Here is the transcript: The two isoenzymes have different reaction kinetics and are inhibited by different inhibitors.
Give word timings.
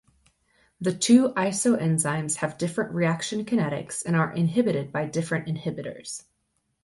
The 0.79 0.93
two 0.95 1.29
isoenzymes 1.33 2.37
have 2.37 2.57
different 2.57 2.91
reaction 2.91 3.45
kinetics 3.45 4.03
and 4.03 4.15
are 4.15 4.33
inhibited 4.33 4.91
by 4.91 5.05
different 5.05 5.45
inhibitors. 5.47 6.23